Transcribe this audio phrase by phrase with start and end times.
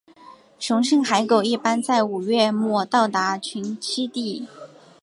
[0.57, 4.47] 雄性海狗一般在五月末到达群栖地。